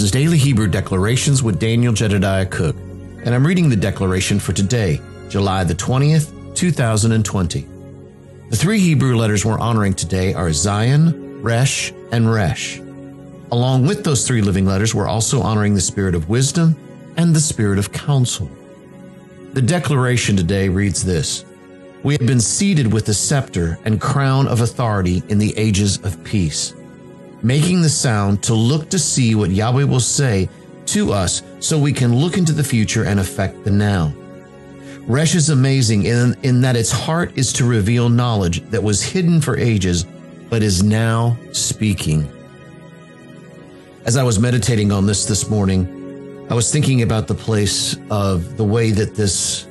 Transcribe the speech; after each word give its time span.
This 0.00 0.06
is 0.06 0.12
Daily 0.12 0.38
Hebrew 0.38 0.66
Declarations 0.66 1.42
with 1.42 1.58
Daniel 1.58 1.92
Jedediah 1.92 2.46
Cook, 2.46 2.74
and 2.74 3.34
I'm 3.34 3.46
reading 3.46 3.68
the 3.68 3.76
declaration 3.76 4.40
for 4.40 4.54
today, 4.54 4.98
July 5.28 5.62
the 5.62 5.74
20th, 5.74 6.54
2020. 6.54 7.68
The 8.48 8.56
three 8.56 8.80
Hebrew 8.80 9.14
letters 9.14 9.44
we're 9.44 9.58
honoring 9.58 9.92
today 9.92 10.32
are 10.32 10.48
Zayin, 10.48 11.42
Resh, 11.44 11.92
and 12.12 12.32
Resh. 12.32 12.78
Along 13.52 13.86
with 13.86 14.02
those 14.02 14.26
three 14.26 14.40
living 14.40 14.64
letters, 14.64 14.94
we're 14.94 15.06
also 15.06 15.42
honoring 15.42 15.74
the 15.74 15.82
spirit 15.82 16.14
of 16.14 16.30
wisdom 16.30 16.74
and 17.18 17.36
the 17.36 17.38
spirit 17.40 17.78
of 17.78 17.92
counsel. 17.92 18.50
The 19.52 19.60
declaration 19.60 20.34
today 20.34 20.70
reads 20.70 21.04
this 21.04 21.44
We 22.04 22.14
have 22.14 22.26
been 22.26 22.40
seated 22.40 22.90
with 22.90 23.04
the 23.04 23.12
scepter 23.12 23.78
and 23.84 24.00
crown 24.00 24.48
of 24.48 24.62
authority 24.62 25.22
in 25.28 25.36
the 25.36 25.52
ages 25.58 26.02
of 26.04 26.24
peace 26.24 26.72
making 27.42 27.82
the 27.82 27.88
sound 27.88 28.42
to 28.44 28.54
look 28.54 28.88
to 28.90 28.98
see 28.98 29.34
what 29.34 29.50
Yahweh 29.50 29.84
will 29.84 30.00
say 30.00 30.48
to 30.86 31.12
us 31.12 31.42
so 31.60 31.78
we 31.78 31.92
can 31.92 32.14
look 32.16 32.36
into 32.36 32.52
the 32.52 32.64
future 32.64 33.04
and 33.04 33.20
affect 33.20 33.64
the 33.64 33.70
now. 33.70 34.12
Resh 35.06 35.34
is 35.34 35.50
amazing 35.50 36.04
in, 36.04 36.36
in 36.42 36.60
that 36.60 36.76
its 36.76 36.90
heart 36.90 37.36
is 37.36 37.52
to 37.54 37.64
reveal 37.64 38.08
knowledge 38.08 38.62
that 38.70 38.82
was 38.82 39.02
hidden 39.02 39.40
for 39.40 39.56
ages, 39.56 40.04
but 40.48 40.62
is 40.62 40.82
now 40.82 41.36
speaking. 41.52 42.30
As 44.04 44.16
I 44.16 44.22
was 44.22 44.38
meditating 44.38 44.92
on 44.92 45.06
this 45.06 45.24
this 45.24 45.48
morning, 45.48 46.46
I 46.50 46.54
was 46.54 46.70
thinking 46.72 47.02
about 47.02 47.28
the 47.28 47.34
place 47.34 47.96
of 48.10 48.56
the 48.56 48.64
way 48.64 48.90
that 48.90 49.14
this 49.14 49.66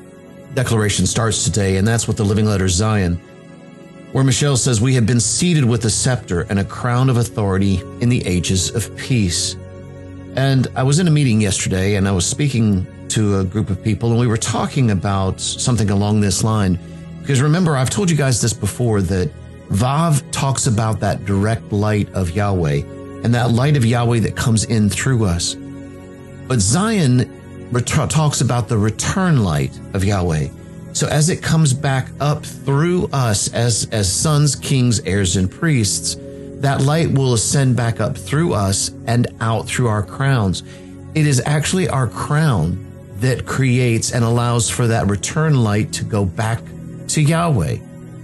declaration 0.55 1.05
starts 1.05 1.44
today, 1.44 1.77
and 1.77 1.88
that's 1.88 2.08
with 2.08 2.18
the 2.18 2.26
living 2.26 2.46
letter 2.46 2.66
Zayin 2.66 3.20
where 4.12 4.24
Michelle 4.24 4.57
says, 4.57 4.82
We 4.82 4.96
have 4.96 5.05
been 5.05 5.20
seated 5.20 5.65
with 5.65 5.85
a 5.85 5.90
scepter 5.90 6.41
and 6.49 6.60
a 6.60 6.63
crown 6.63 7.10
of 7.10 7.18
authority 7.18 7.82
in 8.02 8.10
the 8.10 8.26
ages 8.26 8.74
of 8.76 8.96
peace. 8.98 9.55
And 10.35 10.68
I 10.76 10.84
was 10.84 10.99
in 10.99 11.07
a 11.07 11.12
meeting 11.12 11.41
yesterday 11.41 11.96
and 11.96 12.07
I 12.07 12.12
was 12.12 12.26
speaking 12.26 12.87
to 13.10 13.40
a 13.40 13.43
group 13.43 13.70
of 13.70 13.84
people 13.84 14.12
and 14.12 14.20
we 14.20 14.27
were 14.27 14.37
talking 14.37 14.91
about 14.91 15.40
something 15.40 15.90
along 15.90 16.21
this 16.21 16.43
line. 16.43 16.80
Because 17.21 17.41
remember, 17.41 17.76
I've 17.76 17.90
told 17.90 18.10
you 18.10 18.18
guys 18.18 18.41
this 18.41 18.54
before 18.54 19.02
that 19.02 19.32
Vav 19.70 20.24
talks 20.32 20.65
about 20.68 20.99
that 21.02 21.26
direct 21.26 21.71
light 21.71 22.12
of 22.13 22.32
Yahweh 22.32 22.82
and 23.24 23.34
that 23.35 23.52
light 23.52 23.77
of 23.77 23.85
Yahweh 23.85 24.20
that 24.21 24.35
comes 24.35 24.63
in 24.63 24.90
through 24.90 25.26
us. 25.26 25.55
But 26.48 26.60
Zayin 26.60 27.30
talks 28.10 28.41
about 28.41 28.68
the 28.68 28.77
return 28.77 29.43
light 29.43 29.80
of 29.93 30.04
Yahweh 30.04 30.48
so 31.00 31.08
as 31.08 31.30
it 31.30 31.42
comes 31.42 31.72
back 31.72 32.10
up 32.20 32.46
through 32.46 33.08
us 33.14 33.54
as, 33.54 33.88
as 33.94 34.12
sons, 34.12 34.58
kings, 34.58 35.00
heirs, 35.05 35.38
and 35.38 35.50
priests, 35.50 36.18
that 36.60 36.82
light 36.82 37.10
will 37.10 37.34
ascend 37.36 37.78
back 37.78 38.02
up 38.02 38.18
through 38.18 38.54
us 38.54 38.92
and 39.08 39.27
out 39.40 39.66
through 39.66 39.88
our 39.88 40.04
crowns. 40.04 40.62
It 41.16 41.26
is 41.26 41.42
actually 41.46 41.88
our 41.88 42.10
crown 42.10 42.86
that 43.20 43.46
creates 43.46 44.12
and 44.12 44.26
allows 44.26 44.70
for 44.70 44.88
that 44.88 45.08
return 45.08 45.64
light 45.64 45.94
to 45.94 46.04
go 46.04 46.26
back 46.26 46.62
to 47.08 47.22
Yahweh. 47.22 47.77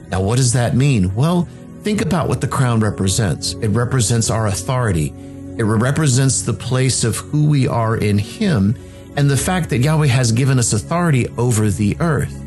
Now, 0.09 0.21
what 0.21 0.35
does 0.35 0.51
that 0.51 0.75
mean? 0.75 1.15
Well, 1.15 1.47
think 1.83 2.01
about 2.01 2.27
what 2.27 2.41
the 2.41 2.47
crown 2.49 2.81
represents. 2.81 3.53
It 3.53 3.69
represents 3.69 4.29
our 4.29 4.47
authority. 4.47 5.13
It 5.57 5.63
represents 5.63 6.41
the 6.41 6.51
place 6.51 7.05
of 7.05 7.15
who 7.15 7.47
we 7.47 7.69
are 7.69 7.95
in 7.95 8.17
Him 8.17 8.75
and 9.15 9.29
the 9.29 9.37
fact 9.37 9.69
that 9.69 9.77
Yahweh 9.77 10.07
has 10.07 10.33
given 10.33 10.59
us 10.59 10.73
authority 10.73 11.29
over 11.37 11.69
the 11.69 11.95
earth. 12.01 12.41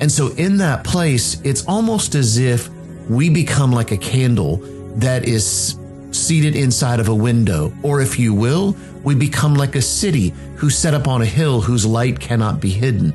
And 0.00 0.10
so 0.10 0.28
in 0.28 0.56
that 0.58 0.82
place, 0.82 1.40
it's 1.42 1.64
almost 1.66 2.14
as 2.14 2.38
if 2.38 2.68
we 3.08 3.28
become 3.28 3.70
like 3.72 3.92
a 3.92 3.96
candle 3.96 4.56
that 4.96 5.28
is 5.28 5.78
seated 6.10 6.56
inside 6.56 7.00
of 7.00 7.08
a 7.08 7.14
window. 7.14 7.72
Or 7.82 8.00
if 8.00 8.18
you 8.18 8.34
will, 8.34 8.76
we 9.04 9.14
become 9.14 9.54
like 9.54 9.76
a 9.76 9.82
city 9.82 10.34
who's 10.56 10.76
set 10.76 10.94
up 10.94 11.06
on 11.06 11.22
a 11.22 11.26
hill 11.26 11.60
whose 11.60 11.86
light 11.86 12.18
cannot 12.18 12.60
be 12.60 12.70
hidden. 12.70 13.14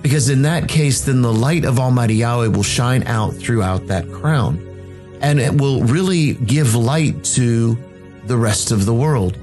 Because 0.00 0.28
in 0.28 0.42
that 0.42 0.68
case, 0.68 1.02
then 1.02 1.22
the 1.22 1.32
light 1.32 1.64
of 1.64 1.78
Almighty 1.78 2.16
Yahweh 2.16 2.48
will 2.48 2.62
shine 2.62 3.06
out 3.06 3.34
throughout 3.34 3.86
that 3.86 4.10
crown. 4.10 4.58
And 5.20 5.38
it 5.38 5.60
will 5.60 5.82
really 5.84 6.34
give 6.34 6.74
light 6.74 7.22
to 7.36 7.78
the 8.26 8.36
rest 8.36 8.72
of 8.72 8.84
the 8.84 8.94
world. 8.94 9.38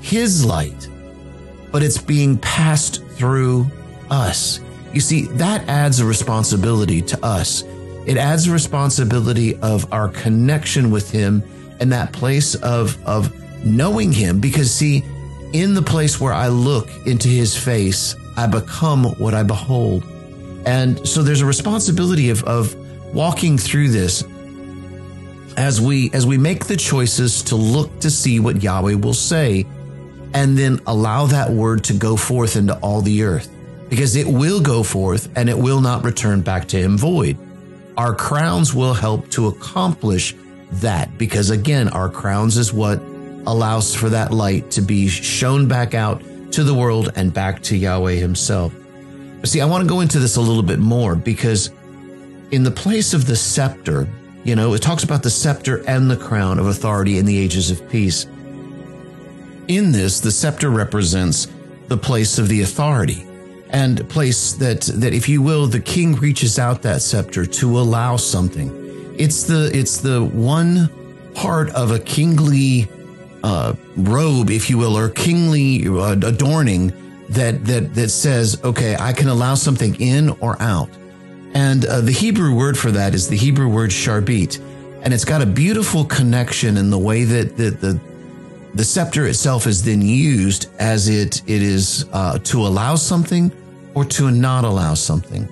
His 0.00 0.44
light. 0.44 0.88
But 1.70 1.82
it's 1.82 1.98
being 1.98 2.38
passed 2.38 3.04
through 3.14 3.70
us. 4.10 4.58
You 4.92 5.00
see, 5.00 5.22
that 5.22 5.68
adds 5.68 6.00
a 6.00 6.04
responsibility 6.04 7.00
to 7.02 7.24
us. 7.24 7.62
It 8.06 8.16
adds 8.16 8.48
a 8.48 8.52
responsibility 8.52 9.56
of 9.56 9.92
our 9.92 10.08
connection 10.08 10.90
with 10.90 11.10
Him 11.10 11.42
and 11.78 11.92
that 11.92 12.12
place 12.12 12.54
of, 12.56 12.98
of 13.06 13.32
knowing 13.64 14.12
Him. 14.12 14.40
Because, 14.40 14.72
see, 14.72 15.04
in 15.52 15.74
the 15.74 15.82
place 15.82 16.20
where 16.20 16.32
I 16.32 16.48
look 16.48 16.88
into 17.06 17.28
His 17.28 17.56
face, 17.56 18.16
I 18.36 18.46
become 18.46 19.04
what 19.18 19.34
I 19.34 19.42
behold. 19.42 20.04
And 20.66 21.06
so 21.06 21.22
there's 21.22 21.40
a 21.40 21.46
responsibility 21.46 22.30
of, 22.30 22.42
of 22.44 22.74
walking 23.14 23.58
through 23.58 23.88
this 23.88 24.24
as 25.56 25.80
we 25.80 26.10
as 26.12 26.26
we 26.26 26.38
make 26.38 26.66
the 26.66 26.76
choices 26.76 27.42
to 27.42 27.56
look 27.56 28.00
to 28.00 28.10
see 28.10 28.38
what 28.38 28.62
Yahweh 28.62 28.94
will 28.94 29.14
say 29.14 29.66
and 30.32 30.56
then 30.56 30.80
allow 30.86 31.26
that 31.26 31.50
word 31.50 31.84
to 31.84 31.92
go 31.92 32.16
forth 32.16 32.56
into 32.56 32.78
all 32.78 33.00
the 33.00 33.24
earth 33.24 33.48
because 33.90 34.14
it 34.14 34.26
will 34.26 34.60
go 34.60 34.82
forth 34.82 35.28
and 35.36 35.50
it 35.50 35.58
will 35.58 35.80
not 35.80 36.04
return 36.04 36.40
back 36.40 36.68
to 36.68 36.78
him 36.78 36.96
void. 36.96 37.36
Our 37.96 38.14
crowns 38.14 38.72
will 38.72 38.94
help 38.94 39.28
to 39.30 39.48
accomplish 39.48 40.34
that 40.74 41.18
because 41.18 41.50
again, 41.50 41.88
our 41.88 42.08
crowns 42.08 42.56
is 42.56 42.72
what 42.72 43.00
allows 43.46 43.94
for 43.94 44.08
that 44.08 44.32
light 44.32 44.70
to 44.70 44.80
be 44.80 45.08
shown 45.08 45.66
back 45.66 45.92
out 45.92 46.22
to 46.52 46.62
the 46.62 46.72
world 46.72 47.10
and 47.16 47.34
back 47.34 47.62
to 47.64 47.76
Yahweh 47.76 48.14
himself. 48.14 48.72
See, 49.44 49.60
I 49.60 49.66
want 49.66 49.82
to 49.82 49.88
go 49.88 50.00
into 50.00 50.20
this 50.20 50.36
a 50.36 50.40
little 50.40 50.62
bit 50.62 50.78
more 50.78 51.16
because 51.16 51.70
in 52.52 52.62
the 52.62 52.70
place 52.70 53.12
of 53.12 53.26
the 53.26 53.36
scepter, 53.36 54.08
you 54.44 54.54
know, 54.54 54.74
it 54.74 54.82
talks 54.82 55.02
about 55.02 55.22
the 55.22 55.30
scepter 55.30 55.82
and 55.88 56.10
the 56.10 56.16
crown 56.16 56.58
of 56.58 56.66
authority 56.66 57.18
in 57.18 57.26
the 57.26 57.36
ages 57.36 57.70
of 57.70 57.88
peace. 57.90 58.26
In 59.66 59.90
this, 59.90 60.20
the 60.20 60.30
scepter 60.30 60.70
represents 60.70 61.48
the 61.88 61.96
place 61.96 62.38
of 62.38 62.48
the 62.48 62.62
authority 62.62 63.26
and 63.70 64.08
place 64.08 64.52
that 64.54 64.82
that 64.82 65.14
if 65.14 65.28
you 65.28 65.42
will 65.42 65.66
the 65.66 65.80
king 65.80 66.14
reaches 66.16 66.58
out 66.58 66.82
that 66.82 67.02
scepter 67.02 67.46
to 67.46 67.78
allow 67.78 68.16
something. 68.16 69.14
It's 69.18 69.44
the 69.44 69.70
it's 69.72 69.98
the 69.98 70.24
one 70.24 70.90
part 71.34 71.70
of 71.70 71.90
a 71.90 71.98
kingly 71.98 72.88
uh, 73.42 73.74
robe 73.96 74.50
if 74.50 74.68
you 74.68 74.76
will 74.76 74.96
or 74.96 75.08
kingly 75.08 75.86
uh, 75.86 76.12
adorning 76.12 76.92
that 77.30 77.64
that 77.64 77.94
that 77.94 78.08
says 78.10 78.60
okay 78.64 78.96
i 78.98 79.12
can 79.12 79.28
allow 79.28 79.54
something 79.54 79.94
in 80.00 80.30
or 80.40 80.60
out. 80.60 80.90
And 81.54 81.84
uh, 81.84 82.00
the 82.00 82.12
hebrew 82.12 82.54
word 82.54 82.78
for 82.78 82.90
that 82.92 83.14
is 83.14 83.28
the 83.28 83.36
hebrew 83.36 83.68
word 83.68 83.90
sharbit. 83.90 84.60
And 85.02 85.14
it's 85.14 85.24
got 85.24 85.42
a 85.42 85.46
beautiful 85.46 86.04
connection 86.04 86.76
in 86.76 86.90
the 86.90 86.98
way 86.98 87.24
that, 87.24 87.56
that 87.56 87.80
the 87.80 88.00
the 88.74 88.84
scepter 88.84 89.26
itself 89.26 89.66
is 89.66 89.82
then 89.82 90.00
used 90.02 90.70
as 90.78 91.08
it 91.08 91.42
it 91.48 91.62
is 91.62 92.06
uh, 92.12 92.38
to 92.38 92.66
allow 92.66 92.94
something 92.94 93.50
or 93.94 94.04
to 94.04 94.30
not 94.30 94.64
allow 94.64 94.94
something. 94.94 95.44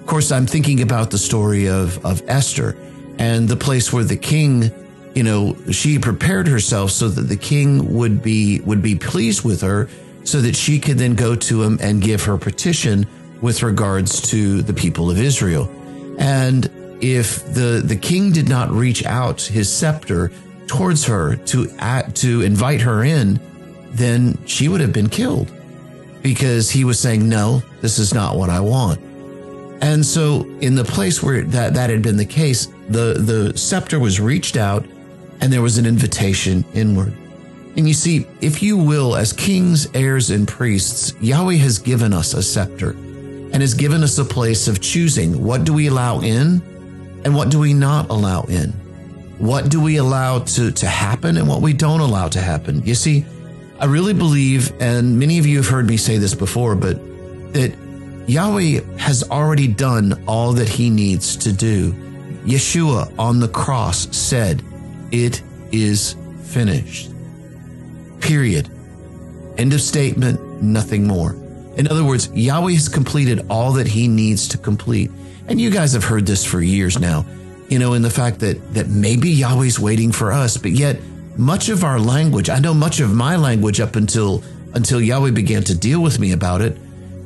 Of 0.00 0.06
course, 0.06 0.32
I'm 0.32 0.46
thinking 0.46 0.82
about 0.82 1.10
the 1.10 1.18
story 1.18 1.68
of, 1.68 2.04
of 2.04 2.22
Esther 2.28 2.76
and 3.18 3.48
the 3.48 3.56
place 3.56 3.92
where 3.92 4.04
the 4.04 4.16
king, 4.16 4.70
you 5.14 5.22
know, 5.22 5.56
she 5.70 5.98
prepared 5.98 6.46
herself 6.46 6.90
so 6.90 7.08
that 7.08 7.22
the 7.22 7.36
king 7.36 7.92
would 7.94 8.22
be, 8.22 8.60
would 8.60 8.82
be 8.82 8.94
pleased 8.94 9.44
with 9.44 9.60
her 9.62 9.88
so 10.24 10.40
that 10.40 10.54
she 10.54 10.78
could 10.78 10.98
then 10.98 11.14
go 11.14 11.34
to 11.34 11.62
him 11.62 11.78
and 11.80 12.02
give 12.02 12.22
her 12.24 12.38
petition 12.38 13.06
with 13.40 13.62
regards 13.62 14.20
to 14.30 14.62
the 14.62 14.72
people 14.72 15.10
of 15.10 15.18
Israel. 15.18 15.70
And 16.18 16.70
if 17.00 17.44
the, 17.54 17.82
the 17.84 17.96
king 17.96 18.32
did 18.32 18.48
not 18.48 18.70
reach 18.70 19.04
out 19.04 19.40
his 19.40 19.74
scepter 19.74 20.30
towards 20.68 21.04
her 21.06 21.36
to, 21.36 21.70
at, 21.78 22.14
to 22.16 22.42
invite 22.42 22.80
her 22.82 23.02
in, 23.02 23.40
then 23.90 24.38
she 24.46 24.68
would 24.68 24.80
have 24.80 24.92
been 24.92 25.08
killed 25.08 25.50
because 26.22 26.70
he 26.70 26.84
was 26.84 27.00
saying, 27.00 27.28
no, 27.28 27.62
this 27.80 27.98
is 27.98 28.14
not 28.14 28.36
what 28.36 28.50
I 28.50 28.60
want. 28.60 29.00
And 29.80 30.04
so 30.04 30.42
in 30.60 30.74
the 30.74 30.84
place 30.84 31.22
where 31.22 31.42
that, 31.42 31.74
that 31.74 31.90
had 31.90 32.02
been 32.02 32.16
the 32.16 32.24
case, 32.24 32.66
the, 32.88 33.14
the 33.14 33.56
scepter 33.56 33.98
was 33.98 34.20
reached 34.20 34.56
out 34.56 34.84
and 35.40 35.52
there 35.52 35.62
was 35.62 35.78
an 35.78 35.86
invitation 35.86 36.64
inward. 36.74 37.12
And 37.76 37.86
you 37.86 37.94
see, 37.94 38.26
if 38.40 38.60
you 38.60 38.76
will, 38.76 39.14
as 39.14 39.32
kings, 39.32 39.88
heirs, 39.94 40.30
and 40.30 40.48
priests, 40.48 41.14
Yahweh 41.20 41.54
has 41.56 41.78
given 41.78 42.12
us 42.12 42.34
a 42.34 42.42
scepter 42.42 42.90
and 42.90 43.62
has 43.62 43.72
given 43.72 44.02
us 44.02 44.18
a 44.18 44.24
place 44.24 44.66
of 44.66 44.80
choosing 44.80 45.44
what 45.44 45.64
do 45.64 45.72
we 45.72 45.86
allow 45.86 46.20
in 46.20 46.60
and 47.24 47.34
what 47.34 47.50
do 47.50 47.60
we 47.60 47.72
not 47.72 48.10
allow 48.10 48.42
in? 48.42 48.72
What 49.38 49.68
do 49.68 49.80
we 49.80 49.96
allow 49.96 50.40
to, 50.40 50.72
to 50.72 50.86
happen 50.86 51.36
and 51.36 51.48
what 51.48 51.62
we 51.62 51.72
don't 51.72 52.00
allow 52.00 52.28
to 52.28 52.40
happen? 52.40 52.82
You 52.84 52.94
see, 52.94 53.24
I 53.78 53.84
really 53.84 54.14
believe, 54.14 54.72
and 54.80 55.18
many 55.18 55.38
of 55.38 55.46
you 55.46 55.58
have 55.58 55.68
heard 55.68 55.86
me 55.86 55.96
say 55.96 56.18
this 56.18 56.34
before, 56.34 56.74
but 56.74 56.96
that 57.52 57.72
Yahweh 58.26 58.80
has 58.98 59.22
already 59.30 59.68
done 59.68 60.24
all 60.26 60.52
that 60.52 60.68
he 60.68 60.90
needs 60.90 61.36
to 61.36 61.52
do. 61.52 61.92
Yeshua 62.44 63.16
on 63.18 63.38
the 63.38 63.48
cross 63.48 64.14
said, 64.16 64.62
It 65.12 65.42
is 65.70 66.16
finished. 66.42 67.12
Period. 68.20 68.68
End 69.56 69.72
of 69.72 69.80
statement, 69.80 70.62
nothing 70.62 71.06
more. 71.06 71.32
In 71.76 71.86
other 71.88 72.04
words, 72.04 72.28
Yahweh 72.34 72.72
has 72.72 72.88
completed 72.88 73.46
all 73.48 73.72
that 73.72 73.86
he 73.86 74.08
needs 74.08 74.48
to 74.48 74.58
complete. 74.58 75.10
And 75.46 75.60
you 75.60 75.70
guys 75.70 75.92
have 75.92 76.04
heard 76.04 76.26
this 76.26 76.44
for 76.44 76.60
years 76.60 76.98
now, 76.98 77.24
you 77.68 77.78
know, 77.78 77.94
in 77.94 78.02
the 78.02 78.10
fact 78.10 78.40
that, 78.40 78.74
that 78.74 78.88
maybe 78.88 79.30
Yahweh's 79.30 79.78
waiting 79.78 80.12
for 80.12 80.32
us, 80.32 80.56
but 80.56 80.70
yet 80.72 81.00
much 81.36 81.68
of 81.68 81.84
our 81.84 82.00
language, 82.00 82.50
I 82.50 82.58
know 82.58 82.74
much 82.74 83.00
of 83.00 83.14
my 83.14 83.36
language 83.36 83.80
up 83.80 83.96
until, 83.96 84.42
until 84.74 85.00
Yahweh 85.00 85.30
began 85.30 85.62
to 85.64 85.76
deal 85.76 86.02
with 86.02 86.18
me 86.18 86.32
about 86.32 86.62
it, 86.62 86.76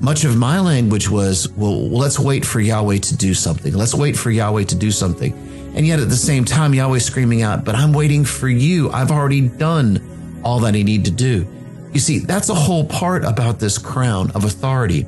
much 0.01 0.25
of 0.25 0.37
my 0.37 0.59
language 0.59 1.09
was, 1.09 1.49
well, 1.51 1.89
let's 1.89 2.19
wait 2.19 2.45
for 2.45 2.61
Yahweh 2.61 2.99
to 2.99 3.17
do 3.17 3.35
something. 3.35 3.73
Let's 3.73 3.95
wait 3.95 4.17
for 4.17 4.33
Yahweh 4.33 4.65
to 4.65 4.75
do 4.75 4.91
something. 4.91 5.33
And 5.77 5.87
yet 5.87 6.01
at 6.01 6.09
the 6.09 6.17
same 6.17 6.45
time, 6.45 6.75
Yahweh's 6.75 7.05
screaming 7.05 7.43
out, 7.43 7.65
but 7.65 7.77
I'm 7.77 7.93
waiting 7.93 8.25
for 8.25 8.49
you. 8.49 8.91
I've 8.91 9.13
already 9.13 9.49
done 9.49 10.41
all 10.45 10.59
that 10.61 10.75
I 10.75 10.83
need 10.83 11.05
to 11.05 11.13
do. 11.13 11.47
You 11.93 12.01
see, 12.01 12.19
that's 12.19 12.49
a 12.49 12.55
whole 12.55 12.85
part 12.85 13.25
about 13.25 13.61
this 13.61 13.79
crown 13.79 14.33
of 14.33 14.45
authority 14.45 15.07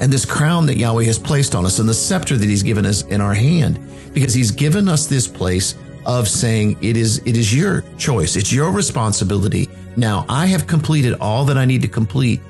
and 0.00 0.12
this 0.12 0.24
crown 0.24 0.66
that 0.66 0.76
Yahweh 0.76 1.04
has 1.04 1.18
placed 1.18 1.54
on 1.54 1.64
us 1.64 1.78
and 1.78 1.88
the 1.88 1.94
scepter 1.94 2.36
that 2.36 2.48
he's 2.48 2.62
given 2.62 2.84
us 2.84 3.02
in 3.02 3.20
our 3.20 3.34
hand 3.34 3.78
because 4.12 4.34
he's 4.34 4.50
given 4.50 4.88
us 4.88 5.06
this 5.06 5.26
place 5.28 5.76
of 6.06 6.28
saying 6.28 6.76
it 6.82 6.96
is 6.96 7.18
it 7.18 7.36
is 7.36 7.54
your 7.54 7.82
choice. 7.96 8.36
It's 8.36 8.52
your 8.52 8.70
responsibility. 8.70 9.68
Now 9.96 10.26
i 10.28 10.46
have 10.46 10.66
completed 10.66 11.14
all 11.20 11.44
that 11.46 11.56
i 11.56 11.64
need 11.64 11.82
to 11.82 11.88
complete. 11.88 12.40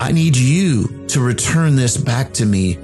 I 0.00 0.12
need 0.12 0.36
you 0.36 1.06
to 1.08 1.20
return 1.20 1.76
this 1.76 1.96
back 1.96 2.32
to 2.34 2.46
me 2.46 2.78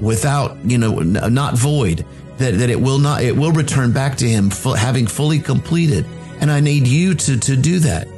without 0.00 0.56
you 0.64 0.78
know 0.78 1.00
not 1.00 1.54
void 1.54 2.04
that, 2.38 2.52
that 2.52 2.70
it 2.70 2.80
will 2.80 2.98
not 2.98 3.22
it 3.22 3.36
will 3.36 3.52
return 3.52 3.92
back 3.92 4.16
to 4.18 4.28
him 4.28 4.50
having 4.50 5.06
fully 5.06 5.38
completed. 5.38 6.06
And 6.40 6.50
i 6.50 6.60
need 6.60 6.86
you 6.86 7.14
to 7.14 7.38
to 7.38 7.56
do 7.56 7.78
that. 7.80 8.08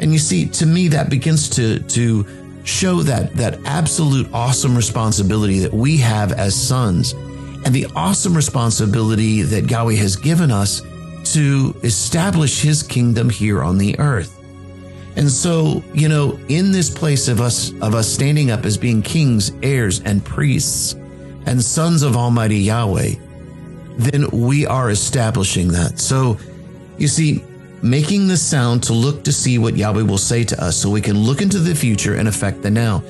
And 0.00 0.12
you 0.12 0.18
see, 0.18 0.46
to 0.46 0.66
me, 0.66 0.88
that 0.88 1.08
begins 1.08 1.48
to, 1.50 1.80
to 1.80 2.26
show 2.66 3.02
that, 3.02 3.34
that 3.34 3.60
absolute 3.64 4.28
awesome 4.32 4.76
responsibility 4.76 5.60
that 5.60 5.72
we 5.72 5.96
have 5.98 6.32
as 6.32 6.54
sons 6.54 7.12
and 7.12 7.74
the 7.74 7.86
awesome 7.96 8.34
responsibility 8.34 9.42
that 9.42 9.70
Yahweh 9.70 9.94
has 9.94 10.16
given 10.16 10.50
us 10.50 10.82
to 11.32 11.74
establish 11.82 12.60
his 12.60 12.82
kingdom 12.82 13.30
here 13.30 13.62
on 13.62 13.78
the 13.78 13.98
earth. 13.98 14.32
And 15.16 15.30
so, 15.30 15.82
you 15.94 16.08
know, 16.08 16.38
in 16.48 16.72
this 16.72 16.90
place 16.90 17.26
of 17.28 17.40
us, 17.40 17.72
of 17.80 17.94
us 17.94 18.12
standing 18.12 18.50
up 18.50 18.64
as 18.64 18.76
being 18.76 19.00
kings, 19.00 19.52
heirs, 19.62 20.00
and 20.00 20.24
priests 20.24 20.92
and 21.46 21.62
sons 21.62 22.02
of 22.02 22.16
Almighty 22.16 22.58
Yahweh, 22.58 23.14
then 23.96 24.28
we 24.30 24.66
are 24.66 24.90
establishing 24.90 25.68
that. 25.68 25.98
So 25.98 26.38
you 26.98 27.08
see, 27.08 27.42
making 27.82 28.28
the 28.28 28.36
sound 28.36 28.82
to 28.84 28.92
look 28.92 29.22
to 29.24 29.32
see 29.32 29.58
what 29.58 29.76
Yahweh 29.76 30.02
will 30.02 30.18
say 30.18 30.44
to 30.44 30.62
us 30.62 30.76
so 30.76 30.90
we 30.90 31.00
can 31.00 31.18
look 31.18 31.42
into 31.42 31.58
the 31.58 31.74
future 31.74 32.14
and 32.14 32.28
affect 32.28 32.62
the 32.62 32.70
now. 32.70 33.02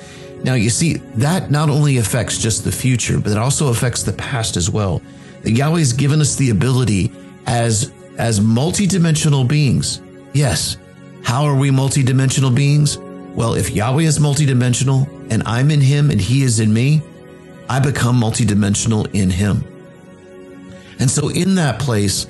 Now, 0.43 0.55
you 0.55 0.71
see, 0.71 0.95
that 1.17 1.51
not 1.51 1.71
only 1.71 1.97
affects 1.97 2.39
just 2.39 2.65
the 2.65 2.73
future, 2.73 3.19
but 3.19 3.33
it 3.33 3.39
also 3.39 3.69
affects 3.69 4.03
the 4.03 4.13
past 4.13 4.57
as 4.57 4.71
well. 4.71 5.01
That 5.43 5.53
Yahweh 5.53 5.79
has 5.79 5.93
given 5.93 6.21
us 6.21 6.37
the 6.37 6.51
ability 6.51 7.11
as, 7.47 7.93
as 8.19 8.41
multidimensional 8.41 9.47
beings. 9.49 10.01
Yes. 10.33 10.77
How 11.23 11.45
are 11.45 11.57
we 11.57 11.71
multidimensional 11.71 12.55
beings? 12.55 12.99
Well, 12.99 13.55
if 13.55 13.71
Yahweh 13.71 14.05
is 14.05 14.19
multidimensional 14.19 15.09
and 15.31 15.43
I'm 15.45 15.71
in 15.71 15.81
him 15.81 16.11
and 16.11 16.21
he 16.21 16.43
is 16.43 16.61
in 16.61 16.73
me, 16.73 17.03
I 17.69 17.81
become 17.81 18.21
multidimensional 18.21 19.13
in 19.13 19.31
him. 19.31 19.65
And 20.99 21.11
so 21.11 21.29
in 21.29 21.57
that 21.57 21.81
place, 21.81 22.27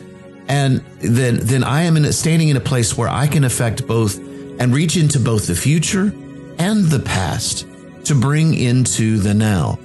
and 0.49 0.79
then 0.99 1.41
then 1.43 1.65
I 1.65 1.83
am 1.83 1.97
in 1.97 2.11
standing 2.13 2.49
in 2.49 2.57
a 2.57 2.61
place 2.61 2.97
where 2.97 3.09
I 3.09 3.27
can 3.27 3.45
affect 3.45 3.87
both 3.87 4.19
and 4.19 4.75
reach 4.75 4.97
into 4.97 5.19
both 5.19 5.47
the 5.47 5.55
future 5.55 6.13
and 6.59 6.85
the 6.85 7.01
past 7.01 7.67
to 8.05 8.15
bring 8.15 8.55
into 8.55 9.19
the 9.19 9.35
now. 9.35 9.79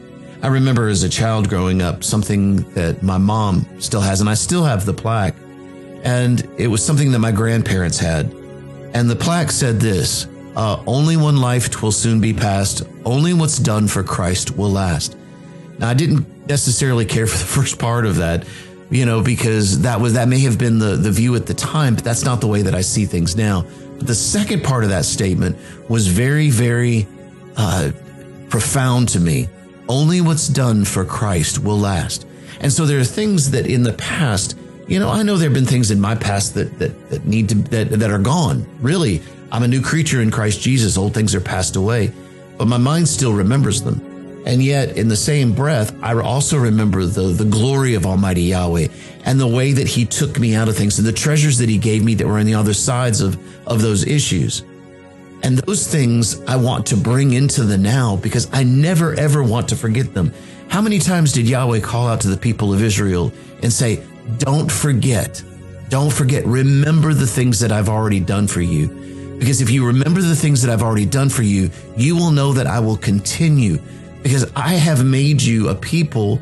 I 0.44 0.48
remember 0.48 0.88
as 0.88 1.04
a 1.04 1.10
child 1.10 1.50
growing 1.50 1.82
up 1.82 2.04
something 2.04 2.58
that 2.74 3.04
my 3.04 3.18
mom 3.18 3.66
still 3.80 4.02
has, 4.02 4.22
and 4.22 4.30
I 4.30 4.34
still 4.34 4.64
have 4.64 4.86
the 4.86 4.94
plaque, 4.94 5.36
and 6.04 6.48
it 6.58 6.68
was 6.68 6.84
something 6.84 7.12
that 7.12 7.20
my 7.20 7.32
grandparents 7.32 8.00
had, 8.00 8.32
and 8.94 9.10
the 9.10 9.16
plaque 9.16 9.52
said 9.52 9.80
this: 9.80 10.28
uh, 10.56 10.82
"Only 10.86 11.18
one 11.18 11.38
life 11.38 11.70
twill 11.70 11.92
soon 11.92 12.22
be 12.22 12.34
past. 12.34 12.84
Only 13.06 13.34
what's 13.34 13.58
done 13.58 13.88
for 13.88 14.04
Christ 14.04 14.56
will 14.56 14.72
last." 14.72 15.18
Now 15.80 15.90
I 15.90 15.94
didn't 15.96 16.48
necessarily 16.48 17.06
care 17.06 17.26
for 17.26 17.38
the 17.38 17.46
first 17.62 17.80
part 17.80 18.06
of 18.06 18.18
that 18.18 18.46
you 18.92 19.06
know, 19.06 19.24
because 19.24 19.82
that 19.82 20.02
was 20.02 20.14
that 20.14 20.28
may 20.28 20.40
have 20.42 20.60
been 20.60 20.78
the 20.78 20.98
the 20.98 21.12
view 21.12 21.36
at 21.36 21.46
the 21.46 21.54
time, 21.54 21.96
but 21.96 22.04
that's 22.04 22.26
not 22.26 22.42
the 22.42 22.48
way 22.48 22.62
that 22.62 22.76
I 22.76 22.82
see 22.82 23.06
things 23.06 23.36
now. 23.36 23.66
But 23.98 24.06
the 24.06 24.16
second 24.16 24.64
part 24.64 24.84
of 24.84 24.90
that 24.90 25.06
statement 25.06 25.58
was 25.88 26.08
very, 26.08 26.50
very 26.50 27.08
uh, 27.56 27.92
profound 28.50 29.10
to 29.10 29.20
me. 29.20 29.48
Only 29.88 30.20
what's 30.20 30.48
done 30.48 30.84
for 30.84 31.06
Christ 31.06 31.60
will 31.60 31.78
last. 31.78 32.28
And 32.60 32.72
so 32.72 32.86
there 32.86 33.00
are 33.00 33.06
things 33.06 33.52
that 33.52 33.66
in 33.66 33.84
the 33.84 33.94
past, 33.94 34.58
you 34.88 35.00
know, 35.00 35.10
I 35.10 35.24
know 35.24 35.38
there 35.38 35.50
have 35.50 35.54
been 35.54 35.66
things 35.66 35.90
in 35.90 36.00
my 36.00 36.16
past 36.16 36.54
that 36.56 36.78
that 36.80 37.10
that 37.10 37.26
need 37.26 37.48
to 37.50 37.56
that 37.56 37.92
that 37.92 38.12
are 38.12 38.20
gone. 38.20 38.68
Really, 38.82 39.22
I'm 39.54 39.64
a 39.64 39.70
new 39.70 39.82
creature 39.82 40.22
in 40.22 40.32
Christ 40.32 40.60
Jesus. 40.60 40.98
Old 40.98 41.14
things 41.14 41.34
are 41.34 41.42
passed 41.42 41.78
away, 41.78 42.12
but 42.58 42.68
my 42.68 42.78
mind 42.78 43.08
still 43.08 43.34
remembers 43.34 43.82
them. 43.82 44.11
And 44.46 44.64
yet, 44.64 44.98
in 44.98 45.08
the 45.08 45.16
same 45.16 45.54
breath, 45.54 45.96
I 46.02 46.14
also 46.16 46.58
remember 46.58 47.06
the, 47.06 47.28
the 47.28 47.46
glory 47.46 47.94
of 47.94 48.06
Almighty 48.06 48.44
Yahweh 48.44 48.88
and 49.24 49.40
the 49.40 49.48
way 49.48 49.72
that 49.74 49.88
He 49.88 50.06
took 50.06 50.40
me 50.40 50.56
out 50.56 50.68
of 50.68 50.76
things 50.76 50.98
and 50.98 51.08
the 51.08 51.14
treasures 51.14 51.60
that 51.60 51.70
He 51.70 51.78
gave 51.78 52.04
me 52.04 52.16
that 52.16 52.26
were 52.26 52.40
on 52.40 52.46
the 52.46 52.56
other 52.56 52.74
sides 52.74 53.22
of, 53.22 53.38
of 53.68 53.82
those 53.82 54.06
issues. 54.06 54.64
And 55.44 55.58
those 55.60 55.88
things 55.88 56.42
I 56.42 56.56
want 56.56 56.86
to 56.88 56.98
bring 56.98 57.34
into 57.34 57.64
the 57.64 57.78
now 57.78 58.16
because 58.16 58.48
I 58.52 58.64
never 58.64 59.14
ever 59.14 59.44
want 59.44 59.70
to 59.70 59.76
forget 59.76 60.14
them. 60.14 60.34
How 60.70 60.82
many 60.82 61.00
times 61.00 61.34
did 61.34 61.48
Yahweh 61.48 61.82
call 61.82 62.08
out 62.08 62.22
to 62.22 62.28
the 62.30 62.38
people 62.38 62.74
of 62.74 62.82
Israel 62.82 63.32
and 63.62 63.72
say, 63.72 64.04
Don't 64.38 64.72
forget, 64.72 65.44
don't 65.90 66.12
forget, 66.12 66.46
remember 66.46 67.14
the 67.14 67.28
things 67.28 67.60
that 67.60 67.72
I've 67.72 67.90
already 67.90 68.20
done 68.20 68.48
for 68.48 68.62
you. 68.62 68.88
Because 69.40 69.62
if 69.62 69.72
you 69.72 69.86
remember 69.86 70.22
the 70.22 70.36
things 70.36 70.62
that 70.62 70.72
I've 70.72 70.84
already 70.84 71.06
done 71.06 71.28
for 71.28 71.42
you, 71.42 71.72
you 71.98 72.16
will 72.16 72.32
know 72.32 72.54
that 72.54 72.68
I 72.68 72.80
will 72.80 72.98
continue 72.98 73.80
because 74.24 74.52
I 74.56 74.74
have 74.74 75.06
made 75.06 75.42
you 75.42 75.70
a 75.70 75.76
people 75.76 76.42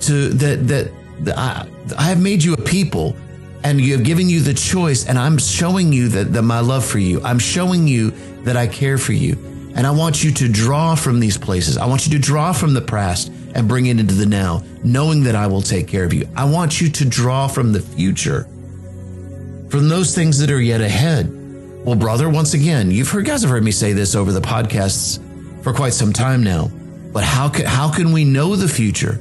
to 0.00 0.28
that 0.30 0.68
that, 0.68 0.90
that 1.24 1.38
I, 1.38 1.68
I 1.96 2.02
have 2.04 2.20
made 2.20 2.42
you 2.42 2.54
a 2.54 2.62
people 2.62 3.16
and 3.64 3.80
you 3.80 3.92
have 3.96 4.04
given 4.04 4.28
you 4.28 4.40
the 4.40 4.54
choice 4.54 5.06
and 5.06 5.18
I'm 5.18 5.38
showing 5.38 5.92
you 5.92 6.08
that, 6.08 6.32
that 6.32 6.42
my 6.42 6.60
love 6.60 6.84
for 6.84 6.98
you. 6.98 7.20
I'm 7.22 7.38
showing 7.38 7.86
you 7.86 8.10
that 8.42 8.56
I 8.56 8.66
care 8.66 8.98
for 8.98 9.12
you. 9.12 9.36
And 9.74 9.86
I 9.86 9.90
want 9.90 10.24
you 10.24 10.32
to 10.32 10.48
draw 10.48 10.94
from 10.94 11.20
these 11.20 11.38
places. 11.38 11.76
I 11.76 11.86
want 11.86 12.06
you 12.06 12.12
to 12.12 12.18
draw 12.18 12.52
from 12.52 12.74
the 12.74 12.80
past 12.80 13.30
and 13.54 13.68
bring 13.68 13.86
it 13.86 14.00
into 14.00 14.14
the 14.14 14.26
now, 14.26 14.62
knowing 14.82 15.22
that 15.24 15.36
I 15.36 15.46
will 15.46 15.62
take 15.62 15.86
care 15.86 16.04
of 16.04 16.12
you. 16.12 16.28
I 16.36 16.44
want 16.50 16.80
you 16.80 16.88
to 16.90 17.04
draw 17.04 17.46
from 17.46 17.72
the 17.72 17.80
future, 17.80 18.44
from 19.68 19.88
those 19.88 20.14
things 20.14 20.38
that 20.40 20.50
are 20.50 20.60
yet 20.60 20.80
ahead. 20.80 21.32
Well, 21.84 21.94
brother, 21.94 22.28
once 22.28 22.54
again, 22.54 22.90
you've 22.90 23.08
heard 23.08 23.26
guys 23.26 23.42
have 23.42 23.50
heard 23.50 23.62
me 23.62 23.70
say 23.70 23.92
this 23.92 24.14
over 24.14 24.32
the 24.32 24.40
podcasts 24.40 25.22
for 25.62 25.72
quite 25.72 25.92
some 25.92 26.12
time 26.12 26.42
now. 26.42 26.70
But 27.12 27.24
how 27.24 27.48
can, 27.48 27.66
how 27.66 27.90
can 27.92 28.12
we 28.12 28.24
know 28.24 28.56
the 28.56 28.68
future? 28.68 29.20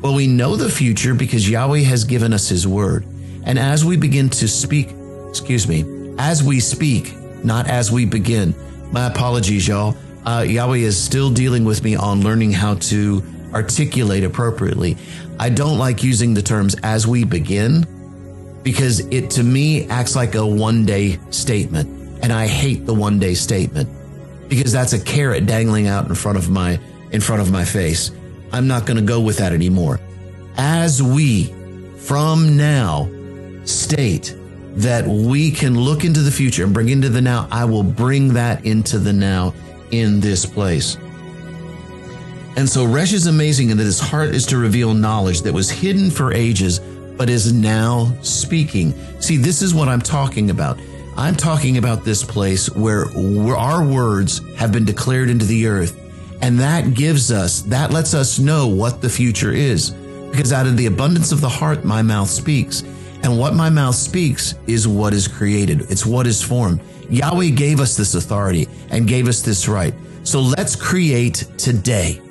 Well, 0.00 0.14
we 0.14 0.26
know 0.26 0.56
the 0.56 0.68
future 0.68 1.14
because 1.14 1.48
Yahweh 1.48 1.80
has 1.80 2.04
given 2.04 2.32
us 2.32 2.48
his 2.48 2.66
word. 2.66 3.04
And 3.44 3.58
as 3.58 3.84
we 3.84 3.96
begin 3.96 4.28
to 4.30 4.48
speak, 4.48 4.90
excuse 5.28 5.68
me, 5.68 5.84
as 6.18 6.42
we 6.42 6.60
speak, 6.60 7.14
not 7.44 7.68
as 7.68 7.90
we 7.90 8.04
begin, 8.04 8.54
my 8.90 9.06
apologies, 9.06 9.66
y'all. 9.66 9.96
Uh, 10.24 10.44
Yahweh 10.46 10.78
is 10.78 11.02
still 11.02 11.30
dealing 11.30 11.64
with 11.64 11.82
me 11.82 11.96
on 11.96 12.22
learning 12.22 12.52
how 12.52 12.74
to 12.74 13.22
articulate 13.52 14.24
appropriately. 14.24 14.96
I 15.38 15.48
don't 15.48 15.78
like 15.78 16.02
using 16.02 16.34
the 16.34 16.42
terms 16.42 16.76
as 16.82 17.06
we 17.06 17.24
begin 17.24 17.86
because 18.62 19.00
it 19.00 19.30
to 19.30 19.42
me 19.42 19.88
acts 19.88 20.14
like 20.14 20.34
a 20.34 20.46
one 20.46 20.86
day 20.86 21.18
statement. 21.30 21.88
And 22.22 22.32
I 22.32 22.46
hate 22.46 22.86
the 22.86 22.94
one 22.94 23.18
day 23.18 23.34
statement 23.34 23.88
because 24.48 24.72
that's 24.72 24.92
a 24.92 25.00
carrot 25.00 25.46
dangling 25.46 25.88
out 25.88 26.08
in 26.08 26.14
front 26.14 26.38
of 26.38 26.50
my 26.50 26.78
in 27.12 27.20
front 27.20 27.42
of 27.42 27.50
my 27.50 27.64
face. 27.64 28.10
I'm 28.52 28.66
not 28.66 28.86
going 28.86 28.98
to 28.98 29.02
go 29.02 29.20
with 29.20 29.38
that 29.38 29.52
anymore. 29.52 30.00
As 30.56 31.02
we, 31.02 31.54
from 31.96 32.56
now, 32.56 33.08
state 33.64 34.36
that 34.74 35.06
we 35.06 35.50
can 35.50 35.78
look 35.78 36.04
into 36.04 36.20
the 36.20 36.30
future 36.30 36.64
and 36.64 36.74
bring 36.74 36.88
into 36.88 37.08
the 37.08 37.20
now, 37.20 37.46
I 37.50 37.64
will 37.64 37.82
bring 37.82 38.34
that 38.34 38.64
into 38.64 38.98
the 38.98 39.12
now 39.12 39.54
in 39.90 40.20
this 40.20 40.44
place. 40.44 40.96
And 42.56 42.68
so 42.68 42.84
Resh 42.84 43.12
is 43.12 43.26
amazing 43.26 43.70
in 43.70 43.78
that 43.78 43.84
his 43.84 44.00
heart 44.00 44.30
is 44.30 44.44
to 44.46 44.58
reveal 44.58 44.92
knowledge 44.92 45.42
that 45.42 45.52
was 45.54 45.70
hidden 45.70 46.10
for 46.10 46.32
ages, 46.32 46.80
but 47.16 47.30
is 47.30 47.52
now 47.52 48.14
speaking. 48.20 48.92
See, 49.20 49.36
this 49.38 49.62
is 49.62 49.74
what 49.74 49.88
I'm 49.88 50.02
talking 50.02 50.50
about. 50.50 50.78
I'm 51.16 51.36
talking 51.36 51.78
about 51.78 52.04
this 52.04 52.22
place 52.22 52.68
where 52.70 53.06
our 53.56 53.86
words 53.86 54.40
have 54.56 54.72
been 54.72 54.84
declared 54.84 55.30
into 55.30 55.44
the 55.44 55.66
earth 55.66 55.98
and 56.42 56.58
that 56.58 56.94
gives 56.94 57.30
us, 57.30 57.62
that 57.62 57.92
lets 57.92 58.14
us 58.14 58.38
know 58.38 58.66
what 58.66 59.00
the 59.00 59.08
future 59.08 59.52
is. 59.52 59.90
Because 60.30 60.52
out 60.52 60.66
of 60.66 60.76
the 60.76 60.86
abundance 60.86 61.30
of 61.30 61.40
the 61.40 61.48
heart, 61.48 61.84
my 61.84 62.02
mouth 62.02 62.28
speaks. 62.28 62.82
And 63.22 63.38
what 63.38 63.54
my 63.54 63.70
mouth 63.70 63.94
speaks 63.94 64.54
is 64.66 64.88
what 64.88 65.12
is 65.12 65.28
created. 65.28 65.82
It's 65.82 66.06
what 66.06 66.26
is 66.26 66.42
formed. 66.42 66.80
Yahweh 67.10 67.50
gave 67.50 67.80
us 67.80 67.96
this 67.96 68.14
authority 68.14 68.66
and 68.90 69.06
gave 69.06 69.28
us 69.28 69.42
this 69.42 69.68
right. 69.68 69.94
So 70.24 70.40
let's 70.40 70.74
create 70.74 71.46
today. 71.58 72.21